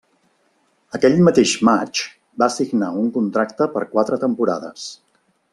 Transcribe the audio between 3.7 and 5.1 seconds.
per quatre temporades.